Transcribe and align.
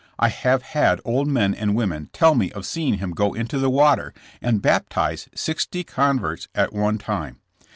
I 0.17 0.29
have 0.29 0.63
had 0.63 0.99
old 1.05 1.27
men 1.27 1.53
and 1.53 1.75
women 1.75 2.09
tell 2.11 2.33
me 2.33 2.51
of 2.53 2.65
seeing 2.65 2.95
him 2.95 3.11
go 3.11 3.33
into 3.35 3.59
the 3.59 3.69
water 3.69 4.15
and 4.41 4.59
baptize 4.59 5.29
sixty 5.35 5.83
converts 5.83 6.47
at 6.55 6.73
one 6.73 6.97
time. 6.97 7.37